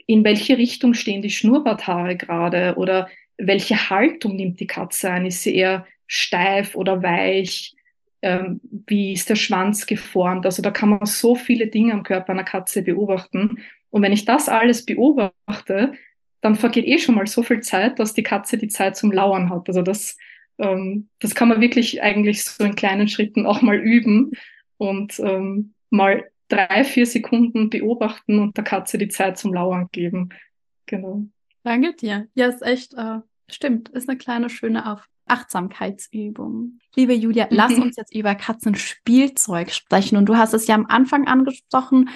[0.07, 5.27] in welche Richtung stehen die Schnurrbarthaare gerade oder welche Haltung nimmt die Katze ein?
[5.27, 7.75] Ist sie eher steif oder weich?
[8.23, 10.45] Ähm, wie ist der Schwanz geformt?
[10.45, 13.59] Also da kann man so viele Dinge am Körper einer Katze beobachten.
[13.91, 15.93] Und wenn ich das alles beobachte,
[16.41, 19.51] dann vergeht eh schon mal so viel Zeit, dass die Katze die Zeit zum Lauern
[19.51, 19.67] hat.
[19.67, 20.17] Also das,
[20.57, 24.31] ähm, das kann man wirklich eigentlich so in kleinen Schritten auch mal üben
[24.81, 30.29] und ähm, mal drei, vier Sekunden beobachten und der Katze die Zeit zum Lauern geben.
[30.87, 31.25] Genau.
[31.63, 32.27] Danke dir.
[32.33, 33.19] Ja, ist echt äh,
[33.53, 36.79] Stimmt, ist eine kleine schöne Auf Achtsamkeitsübung.
[36.95, 37.55] Liebe Julia, mhm.
[37.55, 40.17] lass uns jetzt über Katzenspielzeug sprechen.
[40.17, 42.09] Und du hast es ja am Anfang angesprochen.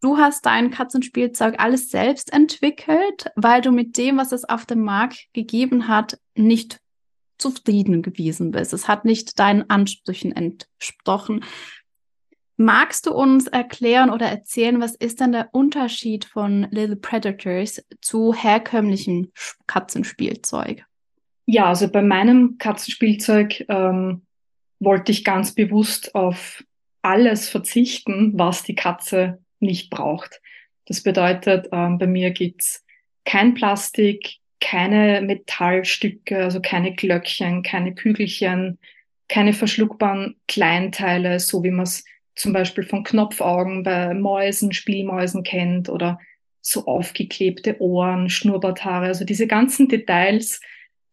[0.00, 4.82] Du hast dein Katzenspielzeug alles selbst entwickelt, weil du mit dem, was es auf dem
[4.82, 6.80] Markt gegeben hat, nicht
[7.38, 8.72] zufrieden gewesen bist.
[8.72, 11.44] Es hat nicht deinen Ansprüchen entsprochen.
[12.56, 18.32] Magst du uns erklären oder erzählen, was ist denn der Unterschied von Little Predators zu
[18.32, 19.30] herkömmlichem
[19.66, 20.84] Katzenspielzeug?
[21.44, 24.22] Ja, also bei meinem Katzenspielzeug ähm,
[24.80, 26.64] wollte ich ganz bewusst auf
[27.02, 30.40] alles verzichten, was die Katze nicht braucht.
[30.86, 32.84] Das bedeutet, ähm, bei mir gibt's
[33.24, 38.78] kein Plastik, keine Metallstücke, also keine Glöckchen, keine Kügelchen,
[39.28, 42.04] keine verschluckbaren Kleinteile, so wie man es
[42.36, 46.20] zum Beispiel von Knopfaugen bei Mäusen, Spielmäusen kennt oder
[46.60, 50.60] so aufgeklebte Ohren, Schnurrbarthaare, also diese ganzen Details,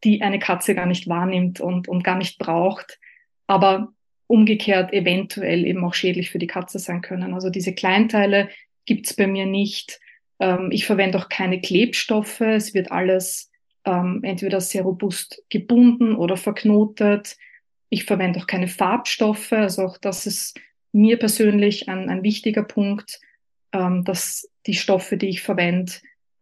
[0.04, 3.00] die eine Katze gar nicht wahrnimmt und, und gar nicht braucht,
[3.48, 3.94] aber
[4.28, 7.34] umgekehrt eventuell eben auch schädlich für die Katze sein können.
[7.34, 8.50] Also diese Kleinteile
[8.86, 10.00] gibt's bei mir nicht.
[10.40, 12.42] Ähm, ich verwende auch keine Klebstoffe.
[12.42, 13.52] Es wird alles
[13.86, 17.38] ähm, entweder sehr robust gebunden oder verknotet.
[17.90, 19.52] Ich verwende auch keine Farbstoffe.
[19.52, 20.60] Also auch das ist
[20.94, 23.20] mir persönlich ein, ein wichtiger Punkt,
[23.74, 25.92] ähm, dass die Stoffe, die ich verwende,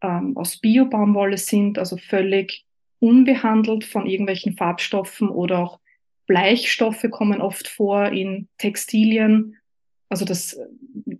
[0.02, 2.66] ähm, aus Bio-Baumwolle sind, also völlig
[3.00, 5.80] unbehandelt von irgendwelchen Farbstoffen oder auch
[6.28, 9.58] Bleichstoffe kommen oft vor in Textilien.
[10.10, 10.60] Also das,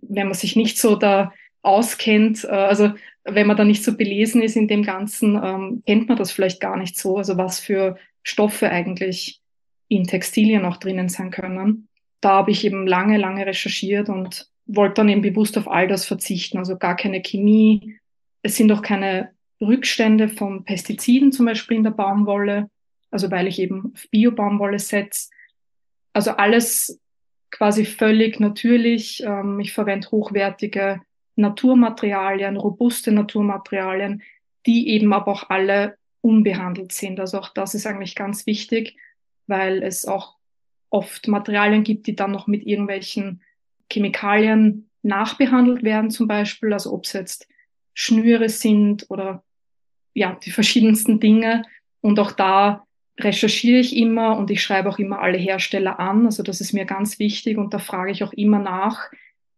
[0.02, 2.92] wenn man sich nicht so da auskennt, äh, also
[3.24, 6.60] wenn man da nicht so belesen ist in dem Ganzen, ähm, kennt man das vielleicht
[6.60, 9.40] gar nicht so, also was für Stoffe eigentlich
[9.88, 11.88] in Textilien auch drinnen sein können
[12.22, 16.06] da habe ich eben lange, lange recherchiert und wollte dann eben bewusst auf all das
[16.06, 16.56] verzichten.
[16.56, 17.98] Also gar keine Chemie.
[18.42, 22.70] Es sind auch keine Rückstände von Pestiziden zum Beispiel in der Baumwolle,
[23.10, 25.30] also weil ich eben auf Bio-Baumwolle setze.
[26.12, 27.00] Also alles
[27.50, 29.22] quasi völlig natürlich.
[29.24, 31.02] Ähm, ich verwende hochwertige
[31.34, 34.22] Naturmaterialien, robuste Naturmaterialien,
[34.66, 37.18] die eben aber auch alle unbehandelt sind.
[37.18, 38.96] Also auch das ist eigentlich ganz wichtig,
[39.48, 40.36] weil es auch
[40.92, 43.42] oft Materialien gibt, die dann noch mit irgendwelchen
[43.90, 47.48] Chemikalien nachbehandelt werden, zum Beispiel, also ob es jetzt
[47.94, 49.42] Schnüre sind oder
[50.14, 51.62] ja, die verschiedensten Dinge.
[52.00, 52.84] Und auch da
[53.18, 56.26] recherchiere ich immer und ich schreibe auch immer alle Hersteller an.
[56.26, 59.10] Also das ist mir ganz wichtig und da frage ich auch immer nach,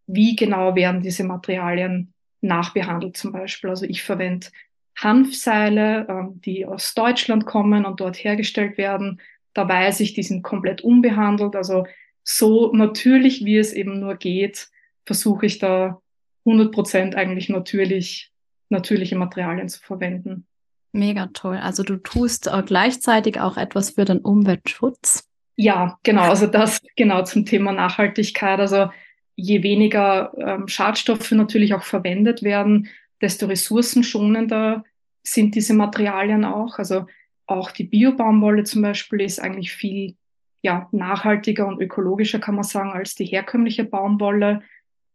[0.07, 3.71] wie genau werden diese Materialien nachbehandelt zum Beispiel.
[3.71, 4.49] Also ich verwende
[4.97, 9.21] Hanfseile, ähm, die aus Deutschland kommen und dort hergestellt werden.
[9.55, 11.57] Da weiß ich, die sind komplett unbehandelt.
[11.57, 11.87] Also
[12.23, 14.69] so natürlich, wie es eben nur geht,
[15.07, 16.01] versuche ich da
[16.45, 18.33] 100 Prozent eigentlich natürlich,
[18.69, 20.47] natürliche Materialien zu verwenden.
[20.93, 21.57] Mega toll.
[21.57, 25.29] Also du tust äh, gleichzeitig auch etwas für den Umweltschutz.
[25.57, 26.23] Ja, genau.
[26.23, 28.61] Also das genau zum Thema Nachhaltigkeit.
[28.61, 28.91] Also
[29.37, 32.89] je weniger ähm, Schadstoffe natürlich auch verwendet werden,
[33.21, 34.85] desto ressourcenschonender
[35.23, 36.79] sind diese Materialien auch.
[36.79, 37.07] Also
[37.47, 40.17] auch die Biobaumwolle zum Beispiel ist eigentlich viel
[40.63, 44.63] ja, nachhaltiger und ökologischer, kann man sagen, als die herkömmliche Baumwolle,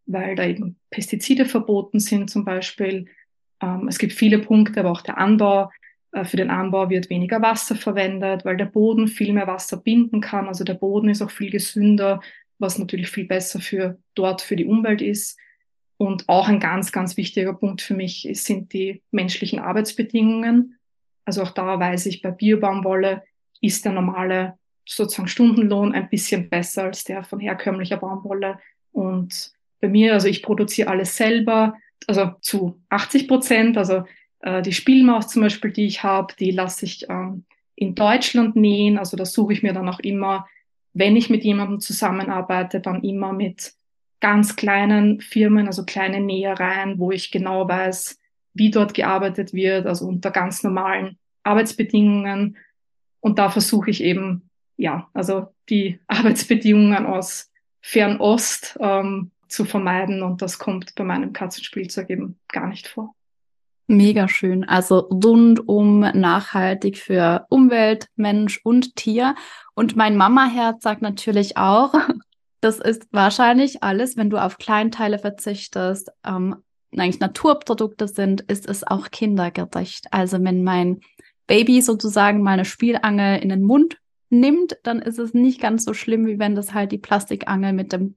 [0.05, 3.07] weil da eben Pestizide verboten sind zum Beispiel.
[3.61, 5.71] Ähm, es gibt viele Punkte, aber auch der Anbau.
[6.11, 10.21] Äh, für den Anbau wird weniger Wasser verwendet, weil der Boden viel mehr Wasser binden
[10.21, 10.47] kann.
[10.47, 12.21] Also der Boden ist auch viel gesünder,
[12.59, 15.39] was natürlich viel besser für dort für die Umwelt ist.
[15.97, 20.78] Und auch ein ganz, ganz wichtiger Punkt für mich sind die menschlichen Arbeitsbedingungen.
[21.25, 23.23] Also auch da weiß ich, bei Biobaumwolle
[23.61, 28.59] ist der normale sozusagen Stundenlohn ein bisschen besser als der von herkömmlicher Baumwolle.
[28.91, 29.51] Und
[29.81, 31.75] bei mir, also ich produziere alles selber,
[32.07, 33.77] also zu 80 Prozent.
[33.77, 34.05] Also
[34.41, 38.97] äh, die Spielmaus zum Beispiel, die ich habe, die lasse ich ähm, in Deutschland nähen.
[38.97, 40.47] Also da suche ich mir dann auch immer,
[40.93, 43.73] wenn ich mit jemandem zusammenarbeite, dann immer mit
[44.19, 48.19] ganz kleinen Firmen, also kleine Nähereien, wo ich genau weiß,
[48.53, 52.57] wie dort gearbeitet wird, also unter ganz normalen Arbeitsbedingungen.
[53.19, 60.23] Und da versuche ich eben, ja, also die Arbeitsbedingungen aus Fernost ähm, zu vermeiden.
[60.23, 63.13] Und das kommt bei meinem Katzenspielzeug eben gar nicht vor.
[63.87, 64.65] Mega schön.
[64.65, 69.33] Also rundum nachhaltig für Umwelt, Mensch und Tier.
[69.73, 71.93] Und mein Mama-Herz sagt natürlich auch,
[72.61, 76.57] das ist wahrscheinlich alles, wenn du auf Kleinteile verzichtest, ähm,
[76.95, 80.07] eigentlich Naturprodukte sind, ist es auch kindergerecht.
[80.11, 81.01] Also wenn mein
[81.47, 83.97] Baby sozusagen mal eine Spielangel in den Mund
[84.29, 87.91] nimmt, dann ist es nicht ganz so schlimm, wie wenn das halt die Plastikangel mit
[87.93, 88.15] dem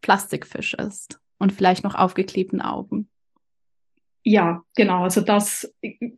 [0.00, 3.08] Plastikfisch ist und vielleicht noch aufgeklebten Augen.
[4.22, 5.04] Ja, genau.
[5.04, 5.72] Also das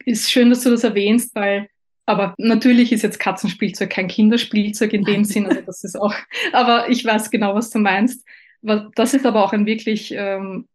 [0.04, 1.68] ist schön, dass du das erwähnst, weil
[2.06, 6.14] aber natürlich ist jetzt Katzenspielzeug kein Kinderspielzeug in dem Sinn, also das ist auch,
[6.52, 8.26] aber ich weiß genau, was du meinst.
[8.62, 10.66] Das ist aber auch ein wirklich ähm,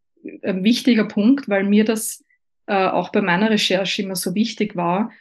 [0.44, 2.24] ein wichtiger Punkt, weil mir das
[2.68, 5.12] äh, auch bei meiner Recherche immer so wichtig war,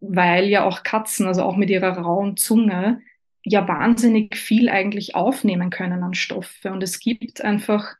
[0.00, 3.00] weil ja auch Katzen, also auch mit ihrer rauen Zunge,
[3.42, 6.72] ja wahnsinnig viel eigentlich aufnehmen können an Stoffe.
[6.72, 7.94] Und es gibt einfach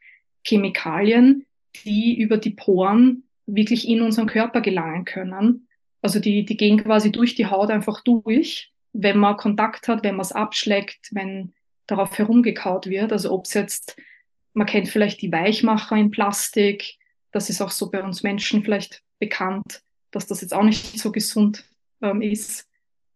[0.44, 1.46] Chemikalien,
[1.84, 5.66] die über die Poren wirklich in unseren Körper gelangen können
[6.06, 10.14] also die, die gehen quasi durch die Haut einfach durch, wenn man Kontakt hat, wenn
[10.14, 11.52] man es abschlägt, wenn
[11.88, 13.12] darauf herumgekaut wird.
[13.12, 13.96] Also ob es jetzt,
[14.56, 16.96] man kennt vielleicht die Weichmacher in Plastik,
[17.30, 21.12] das ist auch so bei uns Menschen vielleicht bekannt, dass das jetzt auch nicht so
[21.12, 21.64] gesund
[22.00, 22.66] ähm, ist.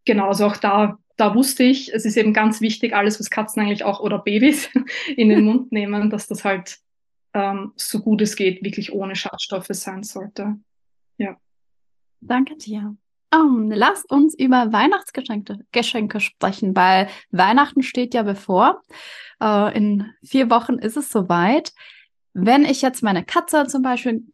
[0.04, 3.62] Genau, also auch da, da wusste ich, es ist eben ganz wichtig, alles, was Katzen
[3.62, 4.68] eigentlich auch oder Babys
[5.16, 6.78] in den Mund nehmen, dass das halt
[7.32, 10.58] ähm, so gut es geht, wirklich ohne Schadstoffe sein sollte.
[11.16, 11.38] Ja.
[12.20, 12.96] Danke dir.
[13.32, 18.82] Um, lass uns über Weihnachtsgeschenke Geschenke sprechen, weil Weihnachten steht ja bevor.
[19.42, 21.72] Uh, in vier Wochen ist es soweit.
[22.32, 24.24] Wenn ich jetzt meine Katze zum Beispiel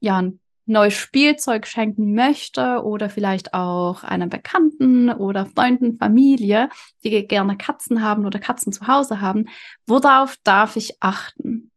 [0.00, 6.68] ja, ein neues Spielzeug schenken möchte oder vielleicht auch einem Bekannten oder Freunden, Familie,
[7.02, 9.46] die gerne Katzen haben oder Katzen zu Hause haben,
[9.86, 11.70] worauf darf ich achten?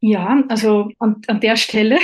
[0.00, 1.98] Ja, also an, an der Stelle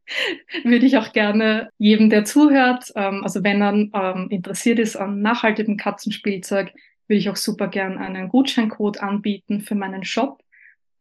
[0.64, 5.20] würde ich auch gerne jedem, der zuhört, ähm, also wenn er ähm, interessiert ist an
[5.20, 6.72] nachhaltigem Katzenspielzeug,
[7.08, 10.42] würde ich auch super gern einen Gutscheincode anbieten für meinen Shop.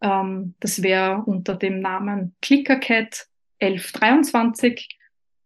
[0.01, 3.27] Ähm, das wäre unter dem Namen ClickerCat
[3.61, 4.99] 1123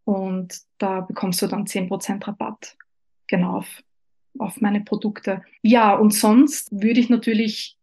[0.05, 2.75] und da bekommst du dann 10% Rabatt.
[3.27, 3.83] Genau auf,
[4.39, 5.43] auf meine Produkte.
[5.61, 7.74] Ja, und sonst würde ich natürlich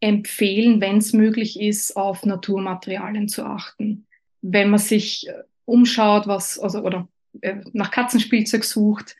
[0.00, 4.06] empfehlen, wenn es möglich ist, auf Naturmaterialien zu achten.
[4.42, 5.34] Wenn man sich äh,
[5.66, 7.08] umschaut, was, also, oder
[7.42, 9.16] äh, nach Katzenspielzeug sucht,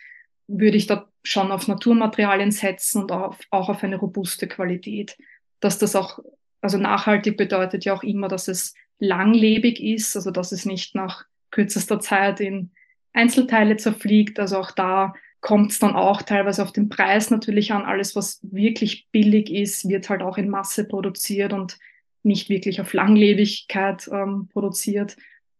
[0.48, 5.16] würde ich da schon auf Naturmaterialien setzen und auf, auch auf eine robuste Qualität.
[5.60, 6.18] Dass das auch,
[6.62, 11.26] also nachhaltig bedeutet ja auch immer, dass es langlebig ist, also dass es nicht nach
[11.50, 12.70] kürzester Zeit in
[13.12, 14.40] Einzelteile zerfliegt.
[14.40, 17.84] Also auch da kommt es dann auch teilweise auf den Preis natürlich an.
[17.84, 21.78] Alles, was wirklich billig ist, wird halt auch in Masse produziert und
[22.22, 25.16] nicht wirklich auf Langlebigkeit ähm, produziert.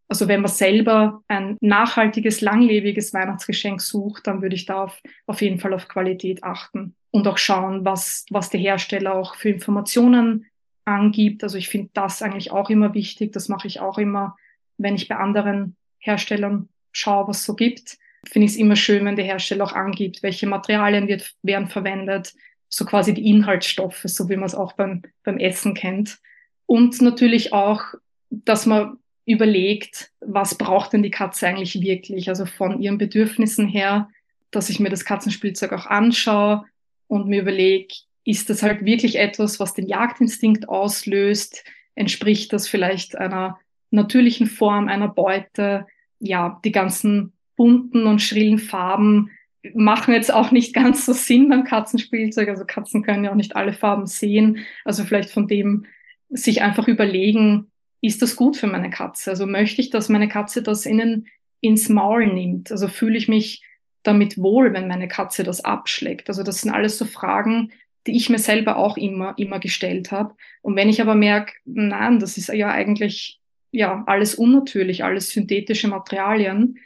[0.09, 5.41] Also wenn man selber ein nachhaltiges, langlebiges Weihnachtsgeschenk sucht, dann würde ich da auf, auf
[5.41, 10.47] jeden Fall auf Qualität achten und auch schauen, was, was der Hersteller auch für Informationen
[10.85, 11.43] angibt.
[11.43, 13.33] Also ich finde das eigentlich auch immer wichtig.
[13.33, 14.37] Das mache ich auch immer,
[14.77, 19.05] wenn ich bei anderen Herstellern schaue, was es so gibt finde ich es immer schön,
[19.05, 22.35] wenn der Hersteller auch angibt, welche Materialien wird, werden verwendet,
[22.69, 26.19] so quasi die Inhaltsstoffe, so wie man es auch beim, beim Essen kennt.
[26.67, 27.83] Und natürlich auch,
[28.31, 34.09] dass man überlegt, was braucht denn die Katze eigentlich wirklich, also von ihren Bedürfnissen her,
[34.51, 36.65] dass ich mir das Katzenspielzeug auch anschaue
[37.09, 41.65] und mir überlege, ist das halt wirklich etwas, was den Jagdinstinkt auslöst?
[41.95, 43.59] entspricht das vielleicht einer
[43.91, 45.87] natürlichen Form einer Beute?
[46.19, 49.31] Ja, die ganzen bunten und schrillen Farben
[49.75, 52.49] machen jetzt auch nicht ganz so Sinn beim Katzenspielzeug.
[52.49, 54.61] Also Katzen können ja auch nicht alle Farben sehen.
[54.83, 55.85] Also vielleicht von dem
[56.31, 57.67] sich einfach überlegen,
[58.01, 59.29] ist das gut für meine Katze?
[59.29, 61.27] Also möchte ich, dass meine Katze das innen
[61.61, 62.73] ins Maul nimmt?
[62.73, 63.63] Also fühle ich mich
[64.05, 66.31] damit wohl, wenn meine Katze das abschlägt?
[66.31, 67.73] Also das sind alles so Fragen,
[68.07, 70.35] die ich mir selber auch immer, immer gestellt habe.
[70.63, 73.39] Und wenn ich aber merke, nein, das ist ja eigentlich
[73.71, 76.79] ja alles unnatürlich, alles synthetische Materialien,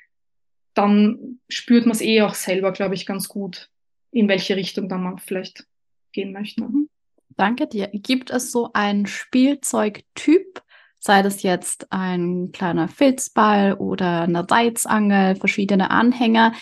[0.74, 3.70] dann spürt man es eh auch selber, glaube ich, ganz gut,
[4.10, 5.66] in welche Richtung dann man vielleicht
[6.12, 6.64] gehen möchte.
[6.64, 6.88] Mhm.
[7.36, 7.88] Danke dir.
[7.92, 10.62] Gibt es so einen Spielzeugtyp,
[11.00, 16.52] sei das jetzt ein kleiner Filzball oder eine Reizangel, verschiedene Anhänger,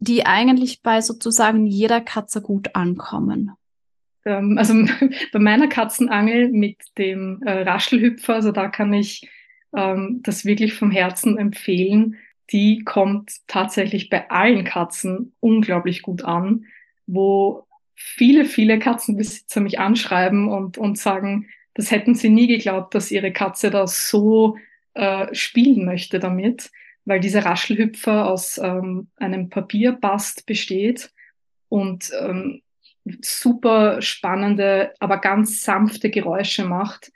[0.00, 3.52] die eigentlich bei sozusagen jeder Katze gut ankommen?
[4.24, 4.74] Ähm, also
[5.32, 9.28] bei meiner Katzenangel mit dem äh, Raschelhüpfer, also da kann ich
[9.74, 12.16] ähm, das wirklich vom Herzen empfehlen.
[12.50, 16.66] Die kommt tatsächlich bei allen Katzen unglaublich gut an,
[17.06, 23.10] wo viele, viele Katzenbesitzer mich anschreiben und, und sagen, das hätten sie nie geglaubt, dass
[23.10, 24.56] ihre Katze da so
[24.94, 26.70] äh, spielen möchte damit,
[27.04, 31.10] weil dieser Raschelhüpfer aus ähm, einem Papierbast besteht
[31.68, 32.62] und ähm,
[33.22, 37.10] super spannende, aber ganz sanfte Geräusche macht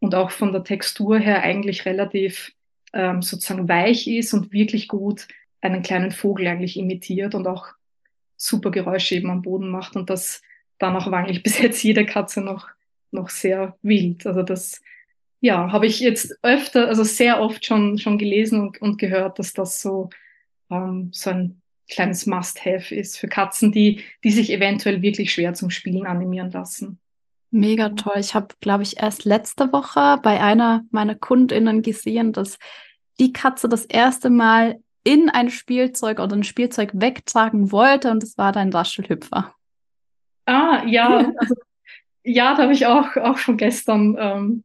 [0.00, 2.52] und auch von der Textur her eigentlich relativ
[2.92, 5.28] ähm, sozusagen weich ist und wirklich gut
[5.60, 7.68] einen kleinen Vogel eigentlich imitiert und auch
[8.36, 10.42] super Geräusche eben am Boden macht und das
[10.80, 12.68] danach war eigentlich bis jetzt jede Katze noch,
[13.12, 14.26] noch sehr wild.
[14.26, 14.80] Also das,
[15.40, 19.52] ja, habe ich jetzt öfter, also sehr oft schon, schon gelesen und, und gehört, dass
[19.52, 20.10] das so,
[20.70, 25.70] ähm, so ein kleines Must-Have ist für Katzen, die, die sich eventuell wirklich schwer zum
[25.70, 26.98] Spielen animieren lassen.
[27.50, 28.18] Mega toll.
[28.18, 32.58] Ich habe, glaube ich, erst letzte Woche bei einer meiner KundInnen gesehen, dass
[33.18, 38.38] die Katze das erste Mal in ein Spielzeug oder ein Spielzeug wegtragen wollte und es
[38.38, 39.54] war dein Raschelhüpfer.
[40.46, 41.54] Ah, ja, also,
[42.22, 44.64] ja, da habe ich auch, auch schon gestern ähm,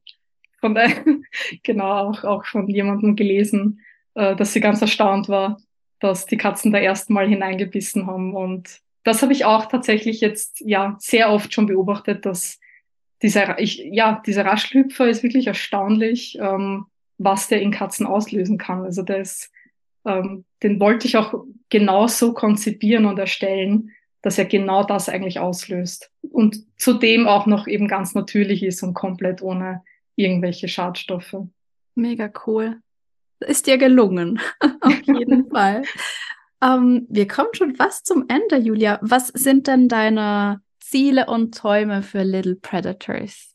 [0.60, 0.92] von der,
[1.64, 3.80] genau, auch, auch von jemandem gelesen,
[4.14, 5.58] äh, dass sie ganz erstaunt war,
[6.00, 8.36] dass die Katzen da erstmal hineingebissen haben.
[8.36, 12.60] Und das habe ich auch tatsächlich jetzt ja sehr oft schon beobachtet, dass
[13.26, 16.86] dieser, ich, ja, dieser Raschelhüpfer ist wirklich erstaunlich, ähm,
[17.18, 18.84] was der in Katzen auslösen kann.
[18.84, 19.52] Also der ist,
[20.06, 21.34] ähm, den wollte ich auch
[21.70, 23.90] genau so konzipieren und erstellen,
[24.22, 26.12] dass er genau das eigentlich auslöst.
[26.22, 29.82] Und zudem auch noch eben ganz natürlich ist und komplett ohne
[30.16, 31.36] irgendwelche Schadstoffe.
[31.96, 32.78] Mega cool.
[33.40, 34.40] Ist dir gelungen.
[34.82, 35.82] Auf jeden Fall.
[36.62, 39.00] Ähm, wir kommen schon fast zum Ende, Julia.
[39.02, 40.62] Was sind denn deine
[40.96, 43.54] Ziele und Träume für Little Predators?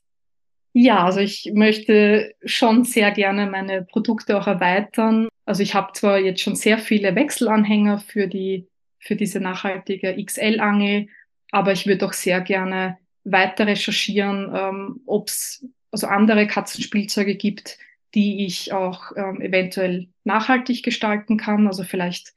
[0.74, 5.26] Ja, also ich möchte schon sehr gerne meine Produkte auch erweitern.
[5.46, 11.09] Also ich habe zwar jetzt schon sehr viele Wechselanhänger für die für diese nachhaltige XL-Angel,
[11.50, 17.79] aber ich würde auch sehr gerne weiter recherchieren, ähm, ob es also andere Katzenspielzeuge gibt,
[18.14, 21.66] die ich auch ähm, eventuell nachhaltig gestalten kann.
[21.66, 22.35] Also vielleicht,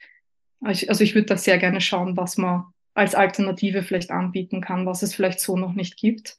[0.61, 5.01] also ich würde da sehr gerne schauen, was man als Alternative vielleicht anbieten kann, was
[5.03, 6.37] es vielleicht so noch nicht gibt.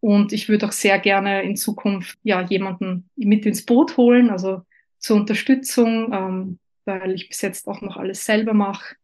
[0.00, 4.62] Und ich würde auch sehr gerne in Zukunft ja jemanden mit ins Boot holen, also
[4.98, 8.96] zur Unterstützung, ähm, weil ich bis jetzt auch noch alles selber mache.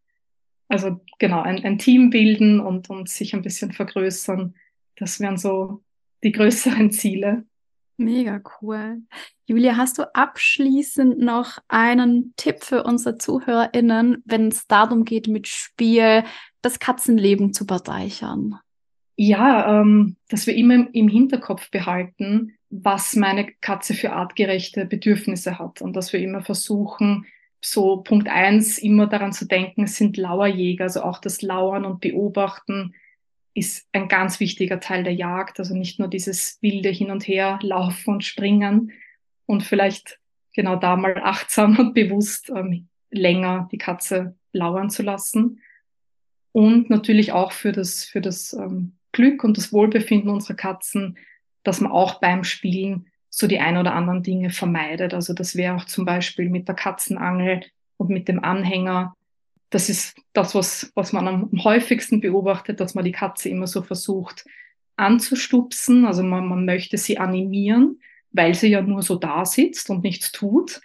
[0.69, 4.55] Also genau, ein, ein Team bilden und, und sich ein bisschen vergrößern.
[4.97, 5.83] Das wären so
[6.23, 7.45] die größeren Ziele.
[7.97, 9.03] Mega cool.
[9.47, 15.49] Julia, hast du abschließend noch einen Tipp für unsere ZuhörerInnen, wenn es darum geht, mit
[15.49, 16.25] Spiel
[16.63, 18.59] das Katzenleben zu bereichern?
[19.17, 25.83] Ja, ähm, dass wir immer im Hinterkopf behalten, was meine Katze für artgerechte Bedürfnisse hat
[25.83, 27.27] und dass wir immer versuchen,
[27.61, 32.01] so Punkt eins immer daran zu denken, es sind Lauerjäger, also auch das Lauern und
[32.01, 32.95] Beobachten
[33.55, 35.59] ist ein ganz wichtiger Teil der Jagd.
[35.59, 38.93] Also nicht nur dieses wilde Hin und Her laufen und springen
[39.47, 40.19] und vielleicht
[40.55, 45.61] genau da mal achtsam und bewusst ähm, länger die Katze lauern zu lassen.
[46.53, 51.17] Und natürlich auch für das, für das ähm, Glück und das Wohlbefinden unserer Katzen,
[51.63, 55.15] dass man auch beim Spielen so die ein oder anderen Dinge vermeidet.
[55.15, 57.63] Also das wäre auch zum Beispiel mit der Katzenangel
[57.97, 59.15] und mit dem Anhänger
[59.71, 63.83] das ist das, was, was man am häufigsten beobachtet, dass man die Katze immer so
[63.83, 64.45] versucht
[64.97, 66.05] anzustupsen.
[66.05, 68.01] Also man, man möchte sie animieren,
[68.33, 70.81] weil sie ja nur so da sitzt und nichts tut.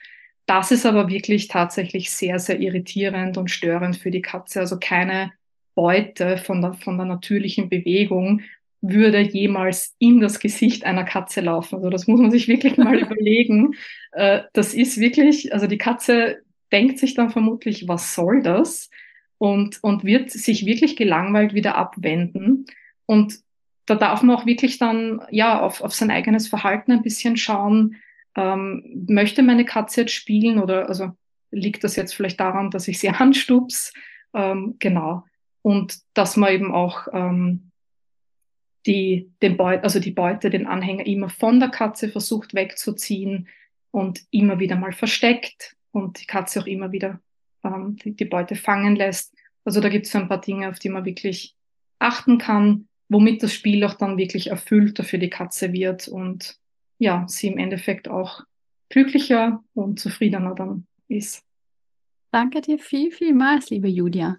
[0.45, 4.59] Das ist aber wirklich tatsächlich sehr, sehr irritierend und störend für die Katze.
[4.59, 5.33] Also keine
[5.75, 8.41] Beute von der, von der natürlichen Bewegung,
[8.81, 11.75] würde jemals in das Gesicht einer Katze laufen.
[11.75, 13.75] Also das muss man sich wirklich mal überlegen.
[14.11, 16.39] Äh, das ist wirklich, also die Katze
[16.71, 18.89] denkt sich dann vermutlich, was soll das?
[19.37, 22.65] Und, und wird sich wirklich gelangweilt wieder abwenden.
[23.05, 23.39] Und
[23.85, 27.97] da darf man auch wirklich dann ja auf, auf sein eigenes Verhalten ein bisschen schauen.
[28.35, 31.11] Ähm, möchte meine Katze jetzt spielen oder also
[31.51, 33.93] liegt das jetzt vielleicht daran, dass ich sie anstups?
[34.33, 35.23] Ähm, genau.
[35.65, 37.71] Und dass man eben auch ähm,
[38.85, 43.47] die, den Beut, also die Beute, den Anhänger immer von der Katze versucht wegzuziehen
[43.89, 47.19] und immer wieder mal versteckt und die Katze auch immer wieder
[47.63, 49.33] ähm, die, die Beute fangen lässt.
[49.63, 51.55] Also da gibt es so ein paar Dinge, auf die man wirklich
[51.97, 56.59] achten kann, womit das Spiel auch dann wirklich erfüllter für die Katze wird und
[56.99, 58.43] ja, sie im Endeffekt auch
[58.89, 61.43] glücklicher und zufriedener dann ist.
[62.29, 64.37] Danke dir viel, vielmals, liebe Julia.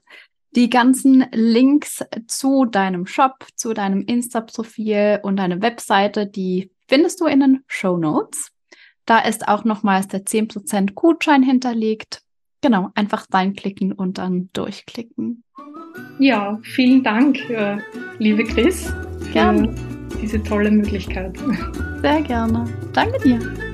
[0.57, 7.26] Die ganzen Links zu deinem Shop, zu deinem Insta-Profil und deiner Webseite, die findest du
[7.26, 8.52] in den Show Notes.
[9.04, 12.22] Da ist auch nochmals der 10% Gutschein hinterlegt.
[12.62, 15.44] Genau, einfach reinklicken und dann durchklicken.
[16.18, 17.76] Ja, vielen Dank, äh,
[18.18, 18.90] liebe Chris,
[19.34, 19.76] gerne.
[20.11, 21.38] für diese tolle Möglichkeit.
[22.00, 22.64] Sehr gerne.
[22.94, 23.66] Danke dir.